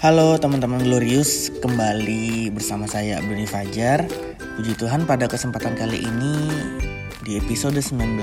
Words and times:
Halo 0.00 0.40
teman-teman 0.40 0.80
Glorious, 0.80 1.52
kembali 1.60 2.48
bersama 2.56 2.88
saya 2.88 3.20
Abdul 3.20 3.44
Fajar. 3.44 4.08
Puji 4.56 4.72
Tuhan 4.80 5.04
pada 5.04 5.28
kesempatan 5.28 5.76
kali 5.76 6.00
ini 6.00 6.48
di 7.20 7.36
episode 7.36 7.76
19 7.76 8.16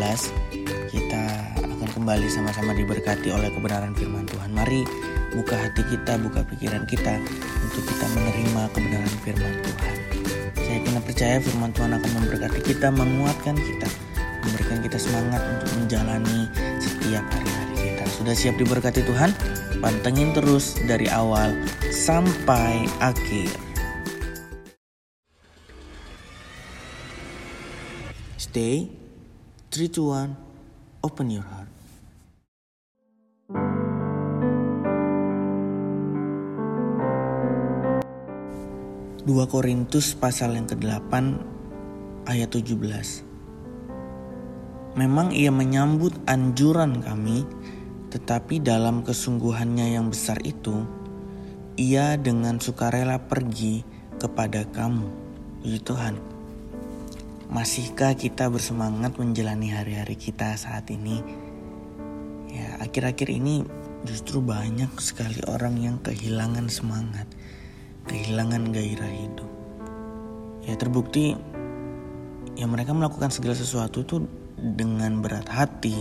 kita 0.90 1.24
akan 1.54 1.90
kembali 1.94 2.26
sama-sama 2.34 2.74
diberkati 2.74 3.30
oleh 3.30 3.54
kebenaran 3.54 3.94
firman 3.94 4.26
Tuhan. 4.26 4.58
Mari 4.58 4.90
buka 5.38 5.54
hati 5.54 5.86
kita, 5.86 6.18
buka 6.18 6.42
pikiran 6.50 6.82
kita 6.90 7.22
untuk 7.62 7.86
kita 7.86 8.06
menerima 8.10 8.62
kebenaran 8.74 9.16
firman 9.22 9.54
Tuhan. 9.62 9.94
Saya 10.58 10.78
pernah 10.82 11.04
percaya 11.06 11.38
firman 11.38 11.70
Tuhan 11.78 11.94
akan 11.94 12.10
memberkati 12.10 12.60
kita, 12.66 12.90
menguatkan 12.90 13.54
kita, 13.54 13.86
memberikan 14.42 14.82
kita 14.82 14.98
semangat 14.98 15.46
untuk 15.46 15.70
menjalani 15.78 16.50
setiap 16.82 17.22
hari-hari 17.30 17.74
kita. 17.78 18.04
Sudah 18.18 18.34
siap 18.34 18.58
diberkati 18.58 19.06
Tuhan? 19.06 19.30
Pantengin 19.78 20.34
terus 20.34 20.74
dari 20.90 21.06
awal 21.06 21.54
sampai 21.94 22.90
akhir. 22.98 23.54
Stay, 28.42 28.90
3 29.70 29.94
to 29.94 30.10
1, 30.10 30.34
open 31.06 31.30
your 31.30 31.46
heart. 31.46 31.70
Dua 39.28 39.46
Korintus 39.46 40.18
pasal 40.18 40.58
yang 40.58 40.66
ke-8 40.66 41.14
ayat 42.26 42.50
17. 42.50 44.98
Memang 44.98 45.30
ia 45.30 45.54
menyambut 45.54 46.18
anjuran 46.26 47.06
kami 47.06 47.46
tetapi 48.08 48.64
dalam 48.64 49.04
kesungguhannya 49.04 50.00
yang 50.00 50.08
besar 50.08 50.40
itu, 50.48 50.88
ia 51.76 52.16
dengan 52.16 52.58
sukarela 52.58 53.20
pergi 53.28 53.84
kepada 54.18 54.66
kamu. 54.72 55.08
Puji 55.62 55.80
Tuhan. 55.84 56.16
Masihkah 57.48 58.16
kita 58.16 58.52
bersemangat 58.52 59.16
menjalani 59.20 59.72
hari-hari 59.72 60.16
kita 60.16 60.56
saat 60.56 60.88
ini? 60.92 61.24
Ya, 62.52 62.80
akhir-akhir 62.84 63.30
ini 63.32 63.64
justru 64.04 64.40
banyak 64.40 64.92
sekali 65.00 65.44
orang 65.48 65.76
yang 65.80 65.96
kehilangan 66.00 66.72
semangat, 66.72 67.28
kehilangan 68.08 68.72
gairah 68.72 69.14
hidup. 69.14 69.52
Ya, 70.64 70.76
terbukti 70.76 71.36
ya 72.58 72.66
mereka 72.66 72.92
melakukan 72.92 73.32
segala 73.32 73.54
sesuatu 73.54 74.02
itu 74.02 74.26
dengan 74.58 75.22
berat 75.22 75.48
hati, 75.48 75.96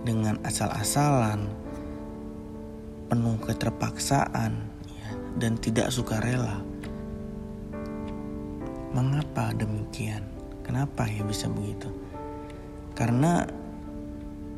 dengan 0.00 0.40
asal-asalan, 0.46 1.44
penuh 3.12 3.36
keterpaksaan, 3.44 4.52
ya, 4.88 5.08
dan 5.36 5.60
tidak 5.60 5.92
sukarela. 5.92 6.64
Mengapa 8.96 9.52
demikian? 9.54 10.24
Kenapa 10.64 11.06
ya 11.06 11.22
bisa 11.26 11.50
begitu? 11.50 11.92
Karena 12.96 13.44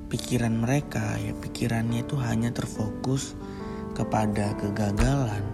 pikiran 0.08 0.62
mereka, 0.62 1.18
ya 1.18 1.34
pikirannya 1.34 2.04
itu 2.06 2.16
hanya 2.20 2.54
terfokus 2.54 3.34
kepada 3.92 4.56
kegagalan, 4.56 5.44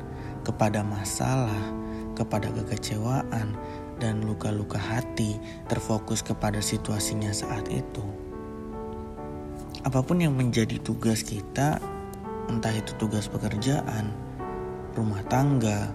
kepada 0.45 0.85
masalah, 0.87 1.63
kepada 2.15 2.51
kekecewaan, 2.55 3.57
dan 3.99 4.23
luka-luka 4.23 4.79
hati 4.79 5.43
terfokus 5.67 6.23
kepada 6.23 6.63
situasinya 6.63 7.35
saat 7.35 7.67
itu 7.67 8.28
apa 9.89 10.05
pun 10.05 10.21
yang 10.21 10.37
menjadi 10.37 10.77
tugas 10.85 11.25
kita, 11.25 11.81
entah 12.53 12.75
itu 12.77 12.93
tugas 13.01 13.25
pekerjaan, 13.25 14.13
rumah 14.93 15.25
tangga, 15.33 15.89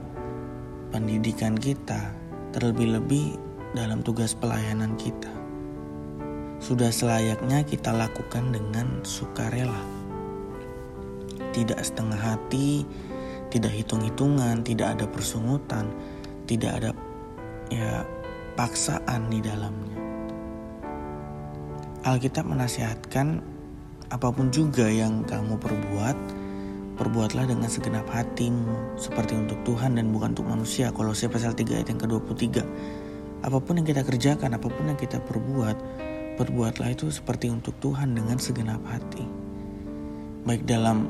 pendidikan 0.90 1.54
kita, 1.54 2.10
terlebih-lebih 2.58 3.38
dalam 3.78 4.02
tugas 4.02 4.34
pelayanan 4.34 4.98
kita. 4.98 5.30
Sudah 6.58 6.90
selayaknya 6.90 7.62
kita 7.62 7.94
lakukan 7.94 8.50
dengan 8.50 9.06
sukarela. 9.06 9.86
Tidak 11.54 11.78
setengah 11.78 12.18
hati, 12.18 12.82
tidak 13.54 13.78
hitung-hitungan, 13.78 14.66
tidak 14.66 14.98
ada 14.98 15.06
persungutan, 15.06 15.94
tidak 16.50 16.82
ada 16.82 16.90
ya 17.70 18.02
paksaan 18.58 19.30
di 19.30 19.38
dalamnya. 19.38 20.02
Alkitab 22.10 22.50
menasihatkan 22.50 23.53
apa 24.14 24.30
pun 24.30 24.54
juga 24.54 24.86
yang 24.86 25.26
kamu 25.26 25.58
perbuat, 25.58 26.18
perbuatlah 27.02 27.50
dengan 27.50 27.66
segenap 27.66 28.06
hatimu 28.14 28.94
seperti 28.94 29.34
untuk 29.34 29.58
Tuhan 29.66 29.98
dan 29.98 30.14
bukan 30.14 30.38
untuk 30.38 30.46
manusia. 30.46 30.94
Kalau 30.94 31.18
saya 31.18 31.34
pasal 31.34 31.58
3 31.58 31.82
ayat 31.82 31.90
yang 31.90 31.98
ke-23. 31.98 32.62
Apa 33.42 33.58
pun 33.58 33.82
yang 33.82 33.90
kita 33.90 34.06
kerjakan, 34.06 34.54
apa 34.54 34.70
pun 34.70 34.86
yang 34.86 35.02
kita 35.02 35.18
perbuat, 35.18 35.76
perbuatlah 36.38 36.94
itu 36.94 37.10
seperti 37.10 37.50
untuk 37.50 37.74
Tuhan 37.82 38.14
dengan 38.14 38.38
segenap 38.38 38.86
hati. 38.86 39.26
Baik 40.46 40.64
dalam 40.70 41.10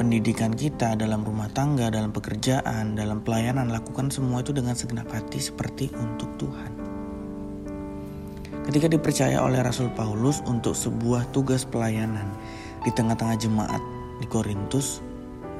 pendidikan 0.00 0.56
kita, 0.56 0.96
dalam 0.96 1.22
rumah 1.22 1.52
tangga, 1.52 1.92
dalam 1.92 2.16
pekerjaan, 2.16 2.96
dalam 2.96 3.20
pelayanan, 3.20 3.68
lakukan 3.68 4.08
semua 4.08 4.40
itu 4.40 4.56
dengan 4.56 4.72
segenap 4.72 5.06
hati 5.12 5.38
seperti 5.38 5.92
untuk 5.94 6.32
Tuhan. 6.40 6.81
Ketika 8.72 8.88
dipercaya 8.88 9.36
oleh 9.44 9.60
Rasul 9.60 9.92
Paulus 9.92 10.40
untuk 10.48 10.72
sebuah 10.72 11.28
tugas 11.28 11.68
pelayanan 11.68 12.24
di 12.80 12.88
tengah-tengah 12.88 13.36
jemaat 13.36 13.84
di 14.16 14.24
Korintus, 14.24 15.04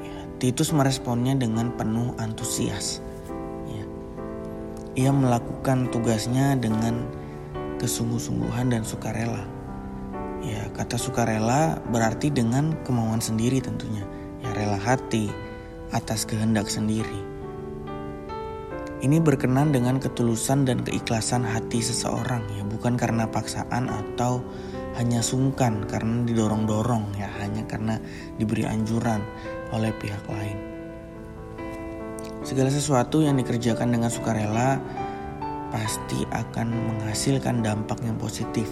ya, 0.01 0.25
Titus 0.41 0.73
meresponnya 0.73 1.37
dengan 1.37 1.69
penuh 1.77 2.17
antusias. 2.17 3.05
Ya. 3.69 3.85
Ia 4.97 5.13
melakukan 5.13 5.93
tugasnya 5.93 6.57
dengan 6.57 7.05
kesungguh-sungguhan 7.77 8.73
dan 8.73 8.81
sukarela. 8.81 9.45
Ya, 10.41 10.65
kata 10.73 10.97
sukarela 10.97 11.85
berarti 11.93 12.33
dengan 12.33 12.73
kemauan 12.81 13.21
sendiri 13.21 13.61
tentunya. 13.61 14.09
Ya, 14.41 14.57
rela 14.57 14.81
hati 14.81 15.29
atas 15.93 16.25
kehendak 16.25 16.65
sendiri. 16.65 17.32
Ini 19.03 19.19
berkenan 19.19 19.75
dengan 19.75 19.99
ketulusan 19.99 20.63
dan 20.63 20.79
keikhlasan 20.79 21.43
hati 21.43 21.83
seseorang 21.83 22.39
ya, 22.55 22.63
bukan 22.63 22.95
karena 22.95 23.27
paksaan 23.27 23.91
atau 23.91 24.39
hanya 24.95 25.19
sungkan 25.19 25.83
karena 25.91 26.23
didorong-dorong 26.23 27.11
ya, 27.19 27.27
hanya 27.43 27.67
karena 27.67 27.99
diberi 28.39 28.63
anjuran 28.63 29.19
oleh 29.75 29.91
pihak 29.99 30.23
lain. 30.31 30.55
Segala 32.47 32.71
sesuatu 32.71 33.19
yang 33.19 33.35
dikerjakan 33.35 33.91
dengan 33.91 34.07
sukarela 34.07 34.79
pasti 35.75 36.23
akan 36.31 36.71
menghasilkan 36.71 37.59
dampak 37.59 37.99
yang 38.07 38.15
positif 38.15 38.71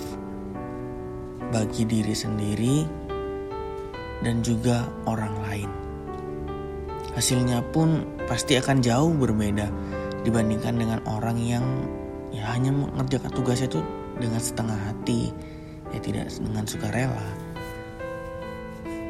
bagi 1.51 1.83
diri 1.83 2.15
sendiri 2.15 2.87
dan 4.23 4.39
juga 4.39 4.87
orang 5.03 5.35
lain. 5.43 5.71
Hasilnya 7.19 7.59
pun 7.75 8.07
pasti 8.31 8.55
akan 8.55 8.79
jauh 8.79 9.11
berbeda 9.11 9.99
dibandingkan 10.21 10.77
dengan 10.77 10.99
orang 11.09 11.37
yang 11.41 11.65
ya 12.31 12.47
hanya 12.53 12.71
mengerjakan 12.71 13.31
tugasnya 13.33 13.67
itu 13.67 13.81
dengan 14.17 14.39
setengah 14.39 14.77
hati 14.77 15.33
ya 15.91 15.99
tidak 15.99 16.31
dengan 16.37 16.63
sukarela. 16.65 17.27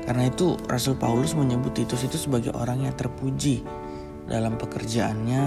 Karena 0.02 0.28
itu 0.28 0.58
Rasul 0.66 0.98
Paulus 0.98 1.38
menyebut 1.38 1.78
Titus 1.78 2.04
itu 2.04 2.18
sebagai 2.18 2.52
orang 2.58 2.84
yang 2.90 2.96
terpuji 2.98 3.62
dalam 4.26 4.58
pekerjaannya 4.58 5.44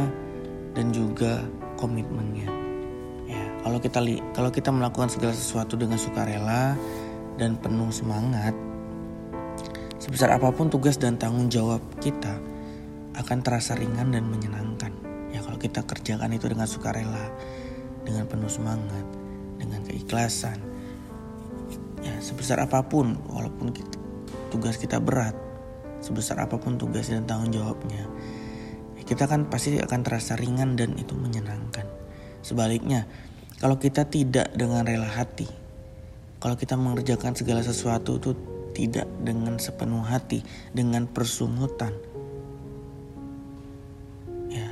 dan 0.72 0.86
juga 0.94 1.42
komitmennya. 1.74 2.48
Ya 3.26 3.44
kalau 3.66 3.78
kita 3.82 3.98
kalau 4.32 4.50
kita 4.54 4.70
melakukan 4.70 5.10
segala 5.10 5.34
sesuatu 5.34 5.74
dengan 5.74 5.98
sukarela 5.98 6.78
dan 7.34 7.58
penuh 7.58 7.90
semangat 7.90 8.54
sebesar 9.98 10.36
apa 10.36 10.52
pun 10.54 10.70
tugas 10.70 11.00
dan 11.00 11.18
tanggung 11.18 11.50
jawab 11.50 11.80
kita 11.98 12.38
akan 13.18 13.38
terasa 13.42 13.74
ringan 13.74 14.14
dan 14.14 14.26
menyenangkan 14.28 15.03
kita 15.64 15.80
kerjakan 15.88 16.28
itu 16.36 16.44
dengan 16.44 16.68
sukarela, 16.68 17.32
dengan 18.04 18.28
penuh 18.28 18.52
semangat, 18.52 19.06
dengan 19.56 19.80
keikhlasan. 19.88 20.60
Ya 22.04 22.20
sebesar 22.20 22.60
apa 22.60 22.84
pun, 22.84 23.16
walaupun 23.32 23.72
kita, 23.72 23.96
tugas 24.52 24.76
kita 24.76 25.00
berat, 25.00 25.32
sebesar 26.04 26.36
apa 26.44 26.60
pun 26.60 26.76
tugas 26.76 27.08
dan 27.08 27.24
tanggung 27.24 27.48
jawabnya, 27.48 28.04
ya 29.00 29.02
kita 29.08 29.24
kan 29.24 29.48
pasti 29.48 29.80
akan 29.80 30.04
terasa 30.04 30.36
ringan 30.36 30.76
dan 30.76 31.00
itu 31.00 31.16
menyenangkan. 31.16 31.88
Sebaliknya, 32.44 33.08
kalau 33.56 33.80
kita 33.80 34.04
tidak 34.04 34.52
dengan 34.52 34.84
rela 34.84 35.08
hati, 35.08 35.48
kalau 36.44 36.60
kita 36.60 36.76
mengerjakan 36.76 37.32
segala 37.32 37.64
sesuatu 37.64 38.20
itu 38.20 38.36
tidak 38.76 39.08
dengan 39.24 39.56
sepenuh 39.56 40.04
hati, 40.04 40.44
dengan 40.76 41.08
persungutan, 41.08 41.96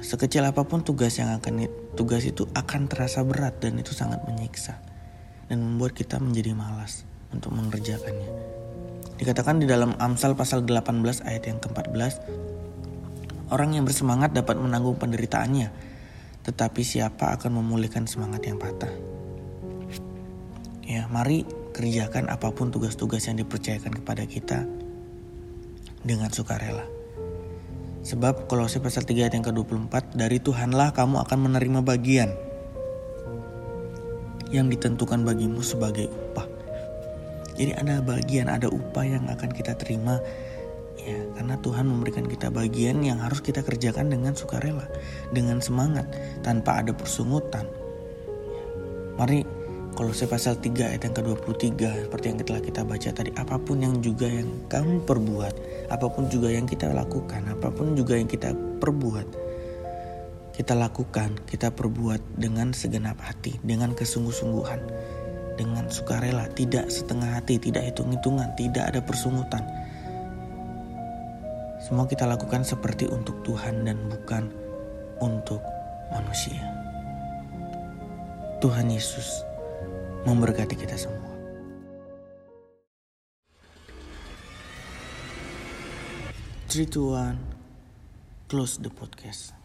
Sekecil 0.02 0.42
apa 0.42 0.66
pun 0.66 0.82
tugas 0.82 1.14
yang 1.16 1.30
akan 1.38 1.70
tugas 1.94 2.26
itu 2.26 2.50
akan 2.58 2.90
terasa 2.90 3.22
berat 3.22 3.62
dan 3.62 3.78
itu 3.78 3.94
sangat 3.94 4.18
menyiksa 4.26 4.82
dan 5.46 5.62
membuat 5.62 5.94
kita 5.94 6.18
menjadi 6.18 6.58
malas 6.58 7.06
untuk 7.30 7.54
mengerjakannya. 7.54 8.30
Dikatakan 9.16 9.62
di 9.62 9.70
dalam 9.70 9.94
Amsal 10.02 10.34
pasal 10.34 10.66
18 10.66 11.22
ayat 11.22 11.46
yang 11.46 11.62
ke-14, 11.62 12.18
Orang 13.52 13.76
yang 13.76 13.84
bersemangat 13.84 14.32
dapat 14.32 14.56
menanggung 14.56 14.96
penderitaannya, 14.96 15.68
tetapi 16.40 16.80
siapa 16.80 17.36
akan 17.36 17.60
memulihkan 17.60 18.08
semangat 18.08 18.48
yang 18.48 18.56
patah? 18.56 18.88
Ya, 20.80 21.04
mari 21.12 21.44
kerjakan 21.76 22.32
apa 22.32 22.48
pun 22.56 22.72
tugas-tugas 22.72 23.28
yang 23.28 23.36
dipercayakan 23.36 24.00
kepada 24.00 24.24
kita 24.24 24.64
dengan 26.00 26.32
sukarela. 26.32 27.01
Sebab 28.02 28.50
Kolose 28.50 28.82
pasal 28.82 29.06
3 29.06 29.30
ayat 29.30 29.34
yang 29.38 29.46
ke-24, 29.46 30.18
dari 30.18 30.42
Tuhanlah 30.42 30.90
kamu 30.90 31.22
akan 31.22 31.38
menerima 31.38 31.80
bagian 31.86 32.30
yang 34.50 34.66
ditentukan 34.68 35.22
bagimu 35.22 35.62
sebagai 35.62 36.10
upah. 36.10 36.46
Jadi 37.54 37.72
ada 37.78 38.02
bagian, 38.02 38.50
ada 38.50 38.66
upah 38.66 39.04
yang 39.06 39.24
akan 39.30 39.50
kita 39.54 39.78
terima 39.78 40.18
ya 41.02 41.18
karena 41.34 41.58
Tuhan 41.58 41.84
memberikan 41.90 42.26
kita 42.26 42.48
bagian 42.54 43.02
yang 43.02 43.18
harus 43.18 43.42
kita 43.42 43.66
kerjakan 43.66 44.12
dengan 44.12 44.38
sukarela 44.38 44.86
dengan 45.34 45.58
semangat 45.58 46.06
tanpa 46.46 46.78
ada 46.78 46.94
persungutan 46.94 47.66
mari 49.18 49.42
saya 49.92 50.28
pasal 50.32 50.54
3 50.56 50.88
ayat 50.88 51.02
yang 51.04 51.14
ke-23 51.14 52.08
seperti 52.08 52.24
yang 52.32 52.38
telah 52.40 52.62
kita 52.64 52.80
baca 52.82 53.08
tadi 53.12 53.30
apa 53.36 53.60
pun 53.60 53.76
yang 53.84 54.00
juga 54.00 54.24
yang 54.24 54.48
kamu 54.66 55.04
perbuat 55.04 55.54
apa 55.92 56.06
pun 56.08 56.32
juga 56.32 56.48
yang 56.48 56.64
kita 56.64 56.88
lakukan 56.90 57.44
apa 57.52 57.68
pun 57.68 57.92
juga 57.92 58.16
yang 58.16 58.26
kita 58.26 58.56
perbuat 58.80 59.28
kita 60.56 60.72
lakukan 60.72 61.36
kita 61.44 61.68
perbuat 61.70 62.40
dengan 62.40 62.72
segenap 62.72 63.20
hati 63.20 63.60
dengan 63.60 63.92
kesungguh-sungguhan 63.92 64.80
dengan 65.60 65.86
sukarela 65.92 66.48
tidak 66.56 66.88
setengah 66.88 67.36
hati 67.36 67.60
tidak 67.60 67.92
hitung-hitungan 67.92 68.48
tidak 68.56 68.88
ada 68.88 69.04
persungutan 69.04 69.62
semua 71.82 72.08
kita 72.08 72.24
lakukan 72.24 72.64
seperti 72.64 73.10
untuk 73.10 73.42
Tuhan 73.42 73.82
dan 73.82 73.98
bukan 74.06 74.48
untuk 75.18 75.58
manusia. 76.14 76.62
Tuhan 78.62 78.86
Yesus 78.86 79.42
memberkati 80.26 80.74
kita 80.78 80.94
semua. 80.94 81.32
Two, 86.72 87.12
one, 87.12 87.36
close 88.48 88.80
the 88.80 88.88
podcast. 88.88 89.61